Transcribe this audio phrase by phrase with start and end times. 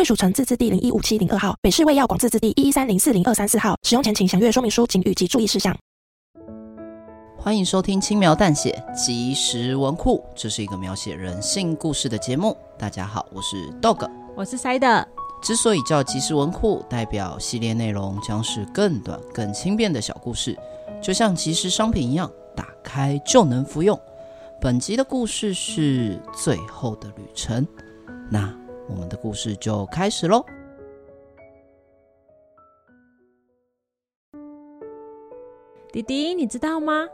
[0.00, 3.76] 贵属城自治地零一五七零二号，北市卫药广自治地一一三零四零二三四号。
[3.82, 5.76] 使用前请详阅说明书、警语及注意事项。
[7.36, 12.56] 欢迎收听轻描淡写即时文库，这是一个描写人性故事的节目。
[12.78, 15.04] 大家好，我是 Dog，我是 Side。
[15.42, 20.58] 之所以叫即时文库，代表系列内容将是更短、更轻便的小故事，
[21.02, 24.00] 就像即时商品一样，打开就能服用。
[24.62, 27.68] 本集的故事是最后的旅程。
[28.30, 28.59] 那。
[28.90, 30.44] 我们的故事就开始喽。
[35.92, 37.06] 弟弟，你知道吗？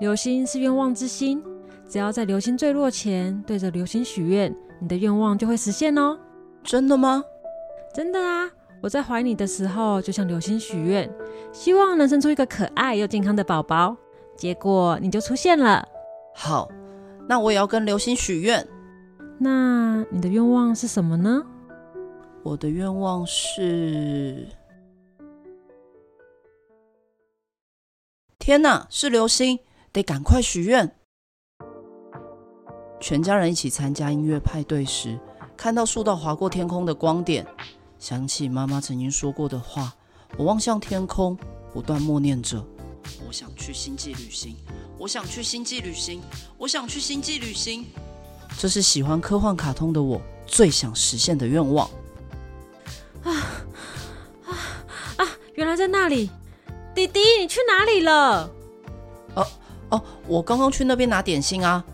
[0.00, 1.42] 流星是愿望之星，
[1.88, 6.18] 只要在流星坠落前对着流星许愿，你的愿望就会实现哦。
[6.62, 7.24] 真的吗？
[7.92, 8.50] 真的啊！
[8.80, 11.10] 我在怀你的时候就向流星许愿，
[11.52, 13.96] 希望能生出一个可爱又健康的宝宝，
[14.36, 15.86] 结果你就出现了。
[16.34, 16.68] 好，
[17.26, 18.64] 那我也要跟流星许愿。
[19.40, 21.44] 那你的愿望是什么呢？
[22.42, 24.48] 我的愿望是……
[28.38, 29.60] 天哪，是流星，
[29.92, 30.96] 得赶快许愿。
[32.98, 35.20] 全家人一起参加音乐派对时，
[35.56, 37.46] 看到数道划过天空的光点，
[37.98, 39.94] 想起妈妈曾经说过的话，
[40.36, 41.38] 我望向天空，
[41.72, 42.64] 不断默念着
[43.26, 44.56] ：“我想去星际旅行，
[44.98, 46.20] 我想去星际旅行，
[46.56, 47.86] 我想去星际旅行。”
[48.58, 51.88] 这是喜欢科幻卡通的我最想实现的愿望。
[53.22, 53.30] 啊
[54.46, 54.50] 啊
[55.18, 55.28] 啊！
[55.54, 56.28] 原来在那里，
[56.92, 58.50] 弟弟，你去哪里了？
[59.34, 59.46] 哦
[59.90, 61.84] 哦，我刚刚去那边拿点心啊。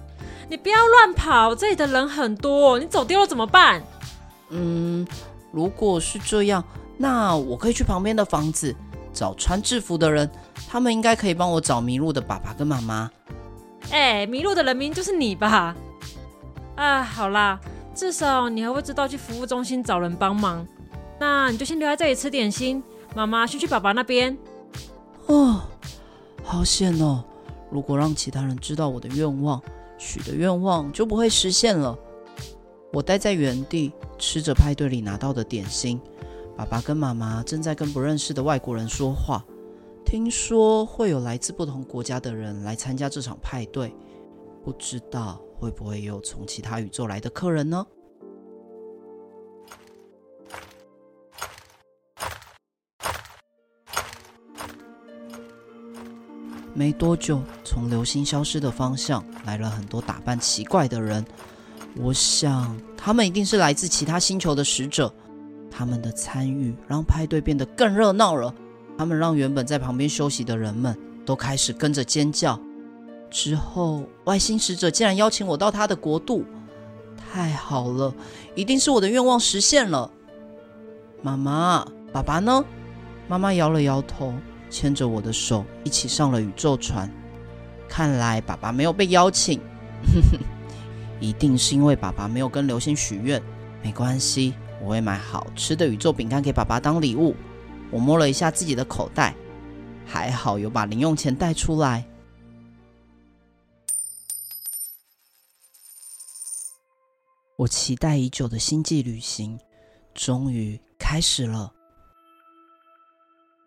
[0.49, 3.83] 你不要乱跑，这里的人很多，你走丢了怎么办？
[4.49, 5.07] 嗯，
[5.53, 6.65] 如果是这样，
[6.97, 8.75] 那我可以去旁边的房子
[9.13, 10.31] 找穿制服的人，
[10.67, 13.11] 他们应该可以帮我找迷路的爸爸跟妈妈。
[13.91, 15.77] 哎，迷路的人名就是你吧？
[16.77, 17.61] 啊，好啦，
[17.95, 20.67] 至少你还会知道去服务中心找人帮忙。
[21.19, 22.83] 那你就先留在这里吃点心，
[23.15, 24.37] 妈妈先去爸爸那边。
[25.27, 25.63] 哦，
[26.43, 27.25] 好险哦！
[27.71, 29.63] 如果让其他人知道我的愿望，
[29.97, 31.97] 许的愿望就不会实现了。
[32.93, 36.01] 我待在原地，吃着派对里拿到的点心。
[36.57, 39.45] 爸爸跟妈妈正在跟不认识的外国人说话。
[40.05, 43.95] 听说会有来自不同国家的人来参加这场派对，
[44.63, 45.41] 不知道。
[45.65, 47.87] 会不会有从其他宇宙来的客人呢？
[56.75, 61.25] 没多久，从流星消失的方向来了很多打扮奇怪的人。
[61.97, 65.11] 我想，他们一定是来自其他星球的使者。
[65.71, 68.55] 他们的参与让派对变得更热闹了。
[68.99, 70.95] 他们让原本在旁边休息的人们
[71.25, 72.61] 都开始跟着尖叫。
[73.35, 76.45] 之后，外星使者竟然邀请我到他的国度，
[77.19, 78.15] 太好了，
[78.55, 80.09] 一定是我的愿望实现了。
[81.21, 82.65] 妈妈，爸爸呢？
[83.27, 84.33] 妈妈摇了摇头，
[84.71, 87.11] 牵着我的手一起上了宇宙船。
[87.89, 89.59] 看来爸爸没有被邀请，
[90.15, 90.39] 哼哼，
[91.19, 93.43] 一定是因为爸爸没有跟流星许愿。
[93.83, 97.35] 没关系，我会买好吃的宇宙饼干给爸爸当礼物。
[97.91, 99.35] 我摸了一下自己的口袋，
[100.07, 102.05] 还好有把零用钱带出来。
[107.57, 109.59] 我期待已久的星际旅行
[110.13, 111.73] 终于开始了，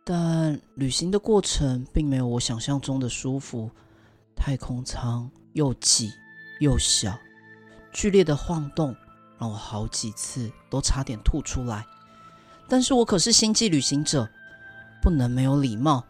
[0.04, 3.72] 但旅行的过程并没有我想象中的舒服。
[4.36, 6.12] 太空舱又挤
[6.60, 7.18] 又小，
[7.94, 8.96] 剧烈的晃动
[9.40, 11.86] 让我好几次都差点吐出来。
[12.68, 14.30] 但是我可是星际旅行者，
[15.02, 16.04] 不能没有礼貌，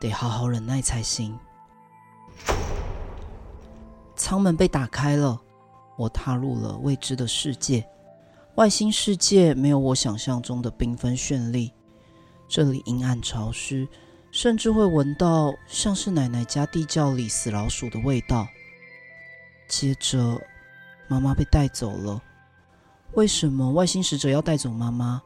[0.00, 1.38] 得好好忍耐才行。
[4.16, 5.38] 舱门被打开了。
[6.00, 7.86] 我踏入了未知的世界，
[8.54, 11.70] 外星世界没有我想象中的缤纷绚丽，
[12.48, 13.86] 这里阴暗潮湿，
[14.30, 18.48] 甚至会闻到像是奶奶家地窖里死老鼠的味道。
[19.68, 20.40] 接着，
[21.06, 22.18] 妈妈被带走了。
[23.12, 25.20] 为什么外星使者要带走妈妈？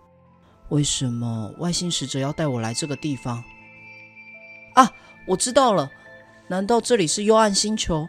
[0.71, 3.45] 为什么外星使者要带我来这个地方？
[4.75, 4.91] 啊，
[5.29, 5.89] 我知道了，
[6.49, 8.09] 难道这里是幽暗星球？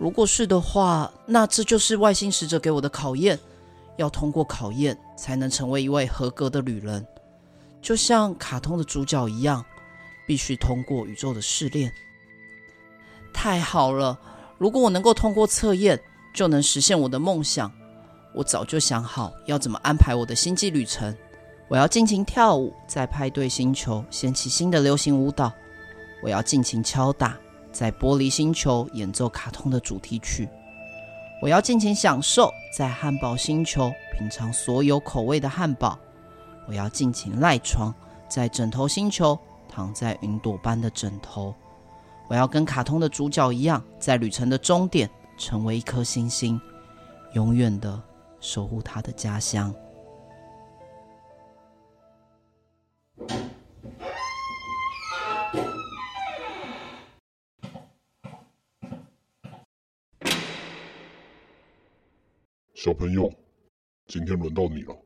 [0.00, 3.38] 如果是的话，那这就是外星使者给我的考验，
[3.98, 7.06] 要通过考验才能成为一位合格的旅人，
[7.82, 9.62] 就像卡通的主角一样，
[10.26, 11.92] 必须通过宇宙的试炼。
[13.30, 14.18] 太好了！
[14.56, 16.00] 如果我能够通过测验，
[16.32, 17.70] 就能实现我的梦想。
[18.32, 21.14] 我早就想好要怎么安排我的星际旅程。
[21.68, 25.52] 我要尽情跳舞，在派对星球掀起新的流行舞蹈。
[26.22, 27.38] 我要尽情敲打，
[27.72, 30.48] 在玻璃星球演奏卡通的主题曲。
[31.42, 35.98] 我要尽情享受，在汉堡星球品尝所有口味的汉堡。
[36.68, 37.94] 我要尽情赖床，
[38.28, 39.38] 在枕头星球
[39.68, 41.54] 躺在云朵般的枕头。
[42.28, 45.08] 我要跟卡通的主角一样，在旅程的终点
[45.38, 46.60] 成为一颗星星，
[47.32, 48.00] 永远的
[48.38, 49.74] 守护他的家乡。
[62.82, 63.30] 小朋友，
[64.06, 64.96] 今天轮到你了！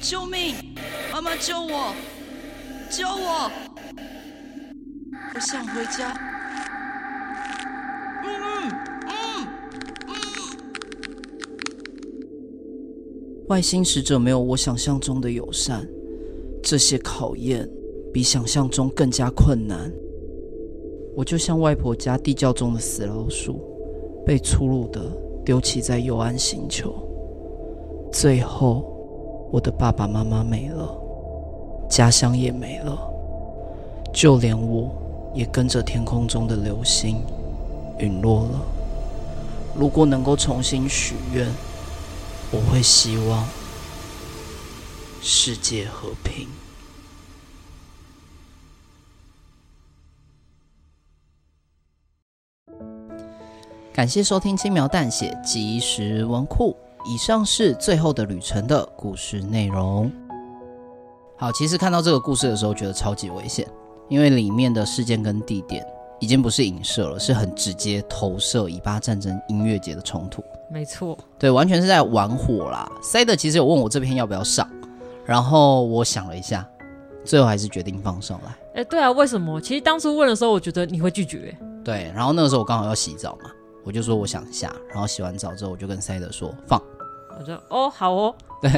[0.00, 0.54] 救命！
[1.12, 1.94] 妈妈救我！
[2.88, 3.50] 救我！
[5.34, 6.14] 我想回家。
[8.24, 8.72] 嗯嗯
[10.06, 10.08] 嗯。
[13.48, 15.86] 外星使者没有我想象中的友善，
[16.62, 17.68] 这些考验
[18.10, 19.92] 比想象中更加困难。
[21.14, 23.67] 我就像外婆家地窖中的死老鼠。
[24.28, 25.00] 被粗鲁的
[25.42, 26.92] 丢弃在幽暗星球，
[28.12, 28.84] 最后，
[29.50, 30.86] 我的爸爸妈妈没了，
[31.88, 32.98] 家乡也没了，
[34.12, 34.90] 就连我
[35.32, 37.22] 也跟着天空中的流星
[38.00, 38.60] 陨落了。
[39.74, 41.48] 如果能够重新许愿，
[42.50, 43.48] 我会希望
[45.22, 46.46] 世界和平。
[53.98, 56.76] 感谢收听轻描淡写即时文库。
[57.04, 60.08] 以上是最后的旅程的故事内容。
[61.36, 63.66] 好，其实看到这个故事的时候，觉得超级危险，
[64.08, 65.84] 因为里面的事件跟地点
[66.20, 70.44] 已经不是影射了，是很直接投射以巴战争音乐节的冲突。
[70.70, 72.88] 没错，对，完全是在玩火啦。
[73.02, 74.70] 塞德其实有问我这篇要不要上，
[75.24, 76.64] 然后我想了一下，
[77.24, 78.56] 最后还是决定放上来。
[78.74, 79.60] 哎，对啊，为什么？
[79.60, 81.52] 其实当初问的时候，我觉得你会拒绝。
[81.84, 83.50] 对，然后那个时候我刚好要洗澡嘛。
[83.84, 86.82] 我就说我想下，然后洗完澡之后，我就跟塞德说放。
[87.38, 88.34] 我说哦，好哦。
[88.60, 88.70] 对，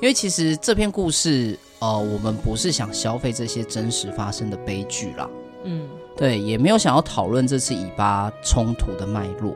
[0.00, 5.28] 因为其实这篇故事，呃，我们不是想消费这些真实发生的悲剧啦。
[5.64, 5.86] 嗯，
[6.16, 9.54] 对，也没有想要讨论这次以巴冲突的脉络，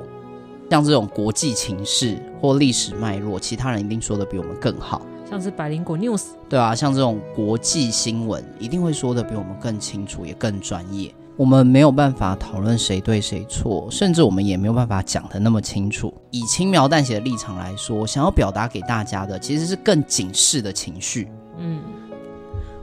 [0.71, 5.01] 像这种国际情势或历史脉络，其他人一定说的比我们更好。
[5.31, 11.15] 像是百灵果 news，对啊，像这种国际新闻，一定会说的比我们更清楚，也更专业。
[11.37, 16.13] 我们没有办法讨论谁对谁错，甚至我们也没有办法讲的那么清楚。
[16.31, 21.29] 以轻描淡写的立场来说，想要表达给大家的其实是更警示的情绪。
[21.57, 21.81] 嗯，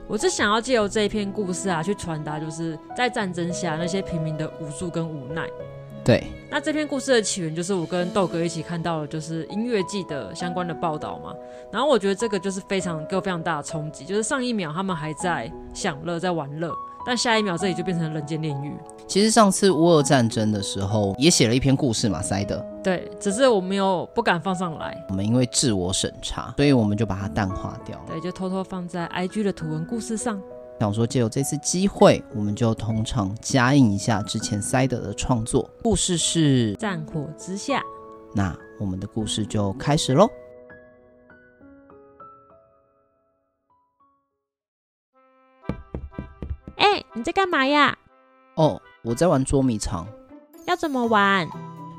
[0.08, 5.46] 我是想要借由这一篇故事啊，去传达就是在战争下那些平民的无助跟无奈。
[6.04, 11.34] 对，那这篇故事的起源就是我跟豆哥一起看到的，就是音乐季的相关的报道嘛。
[11.70, 16.74] 然后我觉得这个就是非常给我非常大的冲击，就是上一秒他们还在享乐，在玩乐。
[17.08, 18.76] 但下一秒，这里就变成人间炼狱。
[19.06, 22.62] 其实上次乌俄战争的时候，也写了一篇故事嘛，塞德。
[22.84, 24.94] 对，只是我没有不敢放上来。
[25.08, 27.98] 我们因为自我审查，所以我们就把它淡化掉。
[28.06, 30.38] 对，就偷偷放在 IG 的图文故事上。
[30.80, 35.66] 想说借由这次机会，我们就同场加印一下之前塞德的创作。
[35.82, 37.82] 故事是战火之下。
[38.34, 40.28] 那我们的故事就开始喽。
[47.18, 47.98] 你在干嘛呀？
[48.54, 50.06] 哦，我在玩捉迷藏。
[50.68, 51.48] 要怎么玩？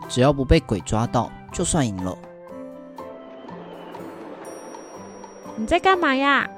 [0.07, 2.17] 只要不被鬼抓到，就算赢了。
[5.57, 6.49] 你在干嘛呀？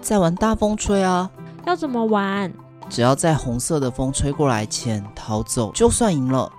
[0.00, 1.30] 在玩大风吹啊。
[1.66, 2.50] 要怎么玩？
[2.88, 6.50] 只要在红色的风吹过来前逃走，就算赢了。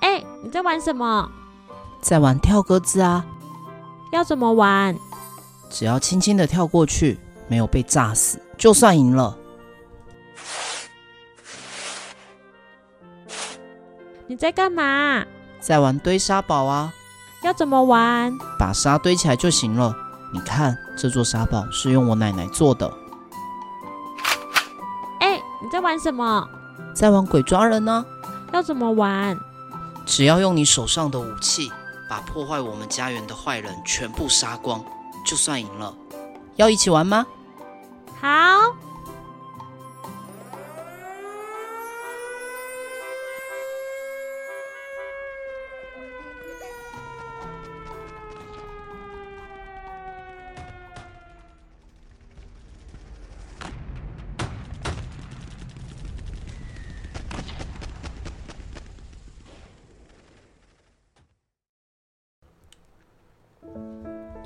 [0.00, 1.30] 哎，你在玩什么？
[2.00, 3.26] 在玩跳格子啊。
[4.10, 4.96] 要怎么玩？
[5.68, 7.20] 只要轻轻的跳过去。
[7.48, 9.36] 没有被炸死，就算赢了。
[14.26, 15.24] 你在干嘛？
[15.60, 16.92] 在玩堆沙堡啊。
[17.42, 18.36] 要怎么玩？
[18.58, 19.94] 把沙堆起来就行了。
[20.32, 22.92] 你看，这座沙堡是用我奶奶做的。
[25.20, 26.48] 哎，你在玩什么？
[26.92, 28.04] 在玩鬼抓人呢。
[28.52, 29.38] 要怎么玩？
[30.04, 31.70] 只要用你手上的武器，
[32.08, 34.84] 把破坏我们家园的坏人全部杀光，
[35.24, 35.94] 就算赢了。
[36.56, 37.24] 要一起玩吗？
[38.20, 38.86] 好。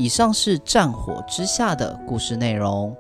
[0.01, 2.97] 以上是战火之下的故事内容。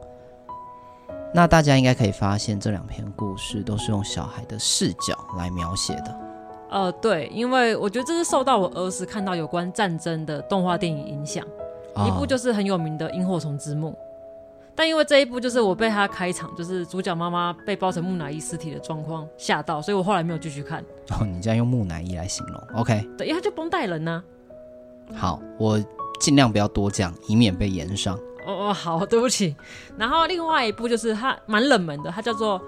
[1.32, 6.20] 那大家应该可以发现，这两篇故事都是用小孩的视角来描写的。
[6.70, 11.44] 呃，对，因为我觉得这是受到我儿时看到有关战争的动画电影影响，
[11.94, 13.90] 哦、一部就是很有名的《萤火虫之墓》。
[14.74, 20.80] 但因为这一部就是我被他开场，就是主角妈妈被包成木乃伊尸体的状况吓到，所以我后来没有继续看。
[21.10, 23.06] 哦，你这样用木乃伊来形容，OK？
[23.18, 24.22] 对，因为他就绷带人呢、
[25.12, 25.14] 啊。
[25.14, 25.78] 好，我
[26.20, 28.18] 尽量不要多讲，以免被延上。
[28.50, 29.54] 哦哦，好，对不起。
[29.96, 32.58] 然后另外一部就是它蛮冷门的，它叫做《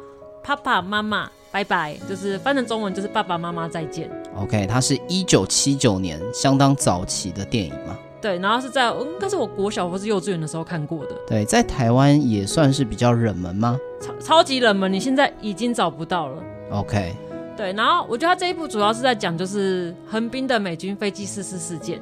[0.47, 4.09] 爸爸妈妈拜拜》，就是翻成中文就是《爸爸妈妈再见》。
[4.43, 7.99] OK，它是一九七九年相当早期的电影嘛？
[8.21, 11.11] 对，然后是在应该是我国小或是幼稚园的时候看过的。
[11.27, 13.77] 对，在台湾也算是比较冷门吗？
[14.01, 16.43] 超超级冷门，你现在已经找不到了。
[16.71, 17.15] OK，
[17.57, 22.01] 对，然后我觉得它这一部主要是在讲就是横滨的美军飞机失事事件。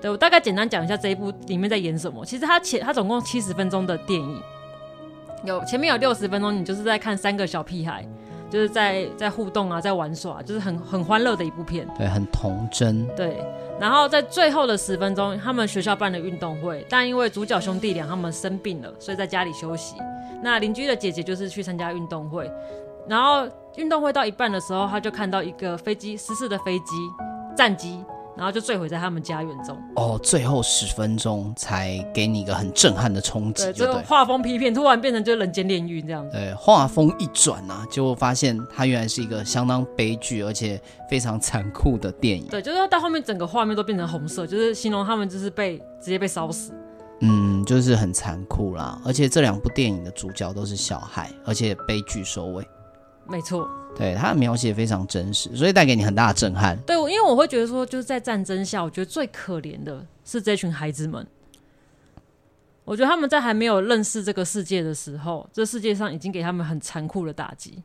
[0.00, 2.24] 对，我大概简单讲一下这一部里面在演什么。
[2.24, 4.42] 其实它前它总共七十分钟的电影，
[5.44, 8.06] 有前面有六十分钟，你就是在看三个小屁孩，
[8.48, 11.86] 就是在在互动啊，在玩耍，就是很很欢乐的一部片。
[11.98, 13.06] 对，很童真。
[13.14, 13.44] 对，
[13.78, 19.96] 然后在最后的十分钟，他们学校办了运动会，但因为主角兄弟俩他们生病了，所以在家里休息。
[20.42, 22.50] 那邻居的姐姐就是去参加运动会，
[23.06, 26.94] 然后运动会到一半的时候，他就看到一个飞机失事的飞机
[27.54, 28.02] 战机。
[28.40, 29.76] 然后就坠毁在他们家园中。
[29.96, 34.02] 哦，最后十分钟才给你一个很震撼的冲击，就对。
[34.04, 36.34] 画风批片，突然变成就人间炼狱这样子。
[36.34, 40.80] 对，画风一转啊，就发现它原来是一个相当悲剧而且
[41.10, 42.46] 非常残酷的电影。
[42.46, 46.72] 对，就是到后面整个画面都变成红色，就是形容他们就是被直接被烧死。
[47.20, 48.98] 嗯，就是很残酷啦。
[49.04, 52.66] 而且这两部电影的主角都是小孩，而且悲剧收尾。
[53.28, 53.68] 没错。
[53.96, 56.78] 对，他的描写非常真实，所以带给你很大的震撼。
[56.86, 61.26] 对，因为我会觉得说，就是在战争下，我觉得最可怜的是这群孩子们。
[62.84, 67.82] 我觉得他们在还没有认识这个世界的时候，这世界上已经给他们很残酷的打击。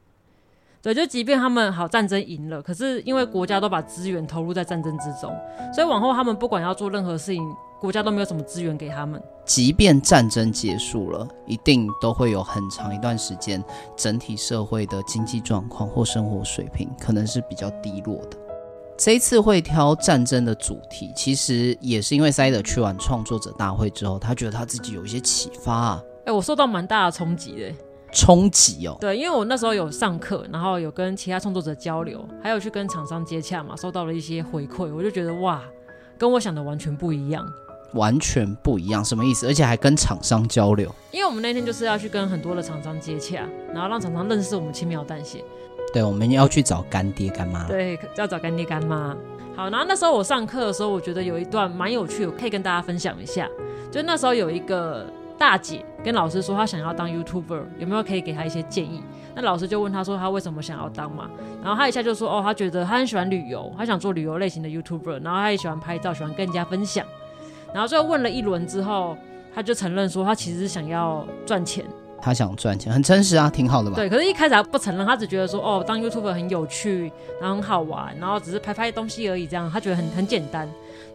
[0.82, 5.36] 对，就即便他们好战争赢了，可是因为国家都把资源投入在战争之中，
[5.74, 7.44] 所以往后他们不管要做任何事情。
[7.86, 13.64] 国家都没有什么资源给他们，即便战争结束了，一定都会有很长一段时间，
[13.96, 18.38] 整体社会的经济状况或生活水平可能是比较低落的。
[18.98, 26.04] 这一次会挑战争的主题，其实也是因为塞德去完创作者大会之后，他觉得他自己有一些启发啊。
[26.22, 27.72] 哎、欸，我受到蛮大的冲击的。
[28.12, 35.62] 冲击哦，对，因为我那时候有上课，然后有跟其他创作者交流，还有去跟厂商接洽嘛，收到了一些回馈，我就觉得哇，
[36.18, 37.46] 跟我想的完全不一样。
[37.96, 39.48] 完全不一样，什么意思？
[39.48, 45.44] 而且还跟厂商交流，因为我们那天就是要去跟很多的厂商接洽，然后让厂商认识我们轻描淡写。
[45.94, 47.66] 对，我们要去找干爹干妈。
[47.68, 49.16] 对，要找干爹干妈。
[49.56, 53.50] 好，然后那时候我上课的时候，我觉得有一段蛮有趣的，我可以跟大家分享一下。
[53.90, 55.06] 就那时候有一个
[55.38, 59.02] 大姐跟老师说，她想要当 YouTuber，有没有可以给她一些建议？
[59.34, 61.30] 那老师就问她说，她为什么想要当嘛？
[61.64, 67.06] 然后她一下就说，哦，她觉得她很喜欢旅游，她想做旅游类型的 YouTuber，然后她也喜欢拍照，喜欢跟人家分享。
[67.76, 69.18] 然后最后问了一轮之后，
[69.54, 71.84] 他就承认说他其实是想要赚钱。
[72.22, 73.98] 他想赚钱，很诚实啊，挺好的吧。
[73.98, 80.68] 对，可是一开始他不承认，他只觉得说哦，当 YouTuber 很有趣，然后很好玩，然后只是拍拍东西而已，这样他觉得很很简单。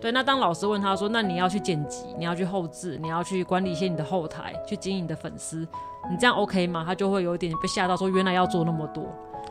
[0.02, 5.66] 对，那当老师问他说，那你要去剪辑，你要去后置，你要去管理一些你的后台，去经营你的粉丝，
[6.10, 6.84] 你这样 OK 吗？
[6.86, 9.04] 他就会有点被吓到，说原来要做那么多。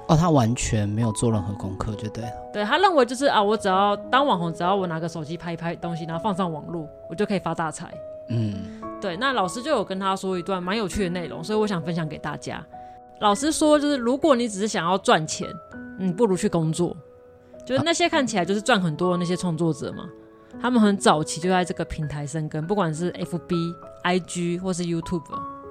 [0.09, 2.31] 哦，他完全没有做任何功课，就对了。
[2.51, 7.93] 对，他认为就是啊，我只要当网红，只要我拿个手机拍一拍东西，然后放上网络，我就可以发大财。
[8.29, 8.55] 嗯，
[8.99, 9.15] 对。
[9.17, 12.65] 那老师就有跟他说一段蛮有趣的内容，所以我想分享给大家。
[13.21, 15.47] 老师说，就是如果你只是想要赚钱，
[15.99, 16.97] 你不如去工作。
[17.63, 20.05] 就是那些看起来就是赚很多的那些创作者嘛，
[20.59, 25.21] 他们很早期就在这个平台生根，不管是 FB、IG 或是 YouTube。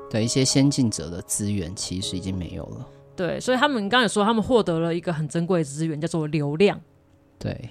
[0.09, 2.87] 对，一些先进者的资源其实已经没有了。
[3.19, 6.81] 对，所以他们刚刚也说，他们获得了一个很珍贵的资源，叫做流量。
[7.37, 7.69] 对，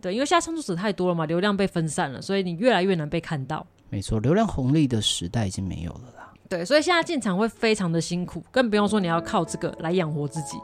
[0.00, 3.64] 对，因为现在创作者太多了嘛，流量被分散了，所以你越来越难被看到。
[3.90, 6.32] 没错，流量红利的时代已经没有了啦。
[6.48, 10.58] 对，所以现在进场会非常的辛苦，更不用说你要靠这个来养活自己。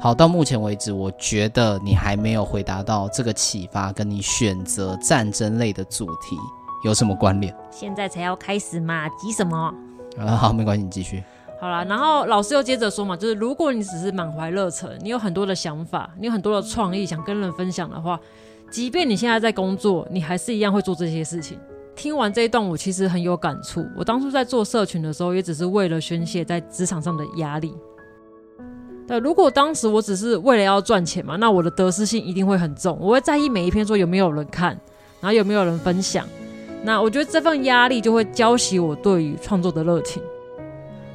[0.00, 6.36] 好，到目前为止，我觉得你还没有回答到这个启发，跟你选择战争类的主题
[6.84, 7.52] 有什么关联？
[7.72, 9.74] 现在才要开始嘛，急什么？
[10.16, 11.22] 啊，好，没关系，你继续。
[11.60, 18.18] 好啦，然后老师又接着说嘛，就是如果你只是满怀热忱，你有很多的想法，你有很多的创意想跟人分享的话，
[18.70, 21.58] 即便你现在在工作，你还是一样会做这些事情。
[21.94, 23.84] 听完这一段，我其实很有感触。
[23.94, 27.74] 我当初在做社群的时候，也只是为了宣泄在职场上的压力。
[29.06, 34.68] 对，如果当时我只是为了要赚钱嘛，那我的得失心一定会很重，我会在意每一篇说有没有人看，
[35.20, 36.26] 然后有没有人分享。
[36.82, 40.22] 那我觉得这份压力就会浇熄我对于创作的热情。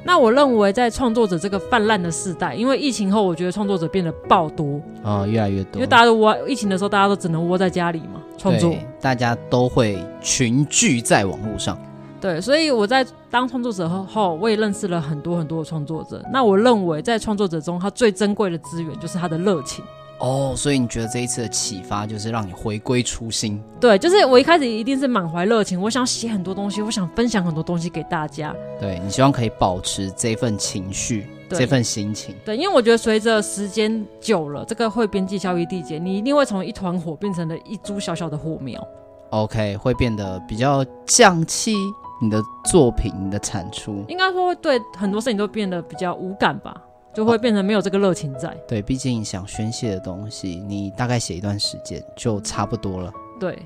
[0.06, 5.74] 那我认为，在创作者这个泛滥的时代，因为疫情后，我觉得创作者变得爆多哦，越来越多。
[5.74, 8.72] 因为大家都窝，疫情的时候，大家都只能窝在家里嘛，创作。
[9.00, 11.76] 大家都会群聚在网络上。
[12.20, 16.24] 对，所以我在当创作者后，我也认识了很多很多的创作者。
[16.32, 19.84] 那我认为，在创作者中，他最珍贵的资源就是他的热情。
[20.18, 23.62] 哦，所以你觉得这一次的启发就是让你回归初心？
[23.78, 28.54] 对，就是我一开始一定是满怀热情，我想写很多东西，我想分享很多东西给大家。
[28.80, 32.34] 对，你希望可以保持这份情绪，这份心情。
[32.46, 38.82] 对，因为我觉得随着时间久了，这个会边际效益递减，你一定会从一团火变成了一株小小的火苗。
[39.30, 41.74] OK，会变得比较降气，
[42.22, 46.74] 你的作品，你的产出，应该说会对很多事情都变得比较无感吧。
[47.16, 48.54] 就会变成没有这个热情在。
[48.68, 53.10] 对，毕竟想宣泄的东西，你大概写一段时间就差不多了。
[53.40, 53.58] 对，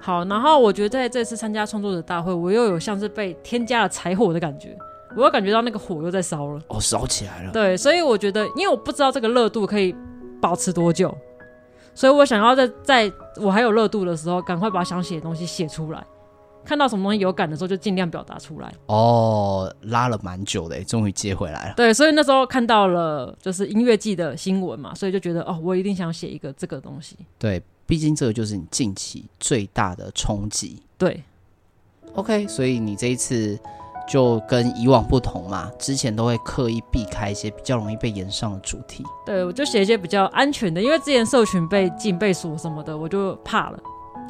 [0.00, 4.76] 好，然后我觉得在这次参加创作者大会，我又有像是被添加了柴火的感觉，
[5.16, 6.60] 我又感觉到那个火又在烧了。
[6.66, 7.52] 哦，烧起来了。
[7.52, 9.94] 对，所以我觉得，因为我不知道这个热度可以
[10.40, 11.16] 保持多久，
[11.94, 16.04] 所以我想要在在我还有热度的时候，赶快把想写的东西写出来。
[16.64, 18.72] 看到什么东西有感的时候，就尽量表达出来。
[18.86, 21.74] 哦，拉了蛮久的，终于接回来了。
[21.74, 27.16] 对，所以那时候看到了就是音乐季的新闻嘛，所以就觉得哦，我一定想写一个这个东西。
[27.38, 30.82] 对，毕竟这个就是你近期最大的冲击。
[30.96, 31.22] 对
[32.14, 33.58] ，OK，所以你这一次
[34.08, 39.04] 就跟以往不同嘛，之前都会刻意避开一些比较容易被延上的主题。
[39.26, 43.78] 对，我就写一些比较安全的，因为之前社群被禁、被锁什么的，我就怕了。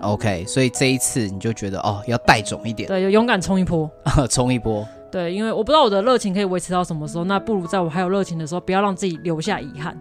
[0.02, 3.90] OK，所以这一次你就觉得哦，要带种一点，对，就勇敢冲一波，
[4.28, 4.86] 冲一波。
[5.10, 9.98] 对，因为我不知道我的热情可以维持到什么时候，那不如在我还有热情的时候，不要让自己留下遗憾。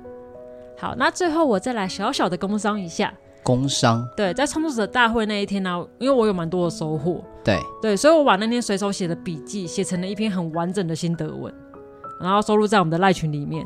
[0.78, 3.14] 好，那最后我再来小小的工商一下。
[3.44, 4.08] 工商。
[4.16, 7.24] 对，在创作者大会那一天呢、啊，因为我有蛮多的收获。
[7.44, 11.54] 对对，所以我把那天随手写的笔记写成了一篇很完整的心得文，
[12.22, 13.66] 然后收录在我们的赖群里面。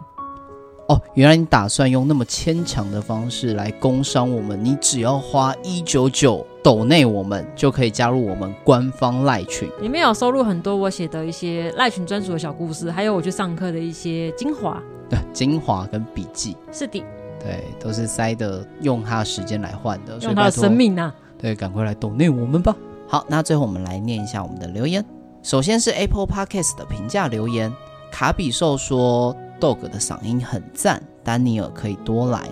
[0.87, 4.63] 哦，原来你打算用那么牵强的方式来工商我们？
[4.63, 9.67] 你只要花一九九斗内我们，就可以加入我们官方赖群。
[9.81, 14.79] 里面有收录很多我写的一些赖群专属的小故事，还有我去上课的一些精华。
[15.09, 16.55] 对，精华跟笔记。
[16.71, 17.03] 是的。
[17.39, 21.11] 对，都是塞的，用他的时间来换的，用他的生命啊！
[21.39, 22.75] 对，赶快来抖内我们吧。
[23.07, 25.03] 好，那最后我们来念一下我们的留言。
[25.41, 27.73] 首先是 Apple Podcast 的评价留言，
[28.11, 29.35] 卡比兽说。
[29.59, 32.47] Dog 的嗓音很赞，丹尼尔可以多来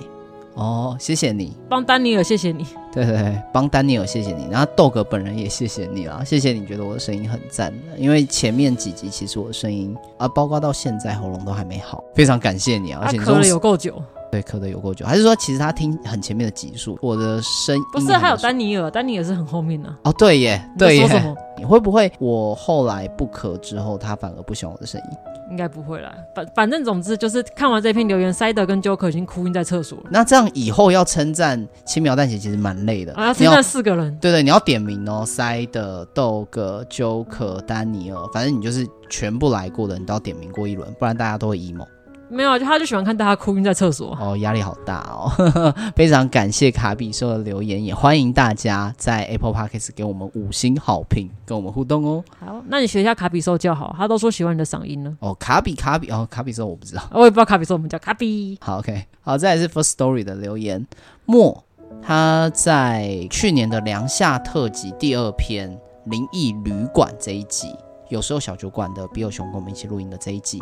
[0.55, 2.63] 哦，谢谢你，帮丹尼尔谢谢你，
[2.93, 13.99] 对对对，帮丹尼尔谢谢你，然后 Dog 本人也谢谢你啦，谢谢你觉得我的声音很赞，因为前面几集其实我的声音啊，包括到现在喉咙都还没好，非常感谢你啊，而且你咳了有够久，
[14.31, 21.35] 对，咳的有够久，还是说其实他听很前面的集数，我的声音不是还有丹尼尔，丹尼尔是很后面呢、啊，哦对耶，对耶？
[21.57, 25.17] 你会不会我后来不咳之后，他反而不喜欢我的声音？
[25.49, 30.05] 应该不会啦，反反正总之就是看完这篇留言，塞德跟 Joker 已经哭晕在厕所了。
[30.09, 33.13] 那这样以后要称赞轻描淡写其实蛮累的。
[33.13, 34.17] 啊，要称赞四个人。
[34.19, 41.85] 对对，你要点名哦，塞德、豆哥、Joker、丹尼尔，反正你就是全部来过的，你都要点名过一轮，不然大家都会 emo。
[42.29, 44.17] 没有，就他就喜欢看大家哭晕在厕所。
[44.19, 45.31] 哦，压力好大哦。
[45.95, 52.23] 非常感谢卡比兽的留言，也欢迎大家在 Apple Podcast 给我们五星好评，跟我们互动哦。
[52.39, 55.15] 好，那你学一下卡比兽叫好，他都说喜欢你的嗓音呢。
[55.19, 58.57] 哦，卡比卡比哦，卡比兽我不知道，我也不知道卡比兽，我们叫卡比。
[58.61, 60.87] 好，OK，好，再来是 First Story 的留言，
[61.25, 61.63] 莫
[62.01, 67.67] 他在去年的凉夏特辑第二篇灵异旅馆这一集，
[68.09, 70.59] 有时候小酒馆的比尔熊跟我们一起录音的这一集。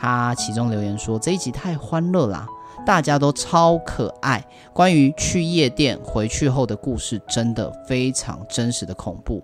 [0.00, 2.48] 他其中留言说：“这一集太欢乐啦，
[2.86, 4.42] 大家都超可爱。
[4.72, 9.42] 关于去夜店回去后的故事，真的非常真实的恐怖。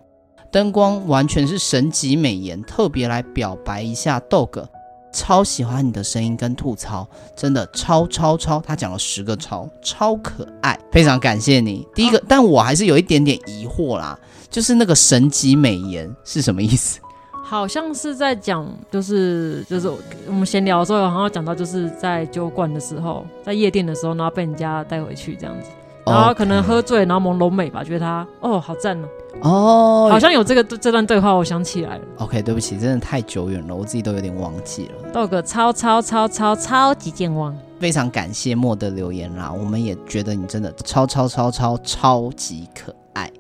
[0.51, 4.65] 灯光完全是神级美颜，特别来表白一下，Dog，
[5.13, 8.59] 超喜欢你的声音跟吐槽，真的超超超。
[8.59, 11.87] 他讲了十个超，超可爱，非常感谢你。
[11.95, 16.99] 第一个，但我还是有一点点疑惑啦，就是那个神级美颜是什么意思？”
[17.49, 19.89] 好像是在讲，就是就是
[20.27, 25.71] 我们闲聊的时候，然后讲到就是在酒馆的时候，在夜店的时候，然后被人家带回去这样子，
[26.05, 29.09] 然后可能喝醉，然后朦胧美吧，觉得他哦好赞哦，
[29.43, 32.05] 哦，好像有这个这段对话，我想起来了。
[32.19, 35.13] OK，对不起，真的太久远了，我自己都有点忘记了。
[35.13, 43.31] Dog 超超超超超级健忘，非常感谢莫的留言啦，我们也觉得你真的超超超超超级可爱。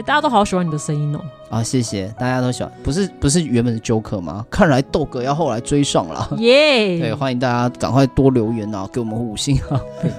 [0.00, 1.20] 欸、大家都好喜欢你的声音哦！
[1.50, 4.46] 啊，谢谢，大家都喜欢，不是不是原本的 Joker 吗？
[4.50, 6.98] 看来豆哥要后来追上了，耶！
[7.00, 10.10] 对，欢迎大家赶快多留言啊，给我们五星好评。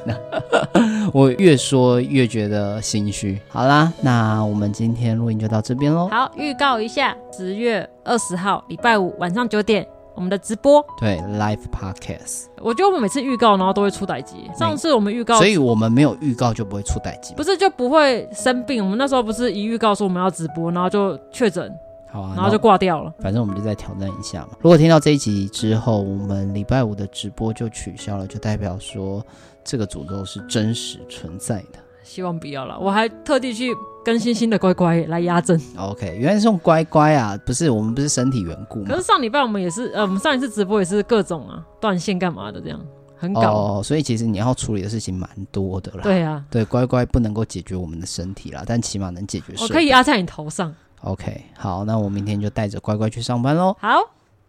[1.11, 3.41] 我越说越觉得心虚。
[3.49, 6.07] 好啦，那我们今天录音就到这边喽。
[6.09, 10.85] 好，预告一下，十月二十号礼拜五晚上九点，我们的直播。
[10.99, 12.45] 对，Live Podcast。
[12.57, 14.49] 我觉得我们每次预告，然后都会出代机。
[14.57, 17.33] 上次我们预告，所以我们没有预告就不会出代机。
[17.35, 18.83] 不是就不会生病？
[18.83, 21.73] 我们那时候不是一预告说我们要直播，然后就确诊。
[22.11, 23.13] 好啊，然后就挂掉了。
[23.19, 24.49] 反正我们就再挑战一下嘛。
[24.59, 29.25] 如果听到这一集之后，我们礼拜五的直播就取消了，就代表说
[29.63, 31.79] 这个诅咒是真实存在的。
[32.11, 32.77] 希望不要了。
[32.77, 35.57] 我还特地去跟星星的乖乖来压阵。
[35.77, 38.87] OK，原来是用乖乖啊，不是我们不是身体缘故吗？
[38.89, 42.77] 可是上礼拜我们也是，呃，我们上一次直播也是各种啊断线干嘛的，这样
[43.15, 43.53] 很搞。
[43.53, 45.99] 哦，所以其实你要处理的事情蛮多的啦。
[46.03, 49.53] 对啊，对，乖乖不能够解决我们的身体啦，但起码能解决。
[49.61, 50.75] 我可以压在你头上。
[51.03, 53.73] OK，好，那我明天就带着乖乖去上班喽。
[53.79, 53.97] 好，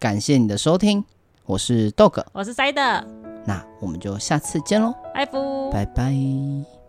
[0.01, 1.05] 感谢你的收听，
[1.47, 3.05] 我是 Dog，我是 Side，
[3.47, 5.39] 那我们就下次见喽，拜拜，
[5.73, 6.82] 拜拜。